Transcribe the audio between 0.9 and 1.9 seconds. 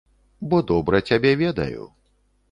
цябе ведаю.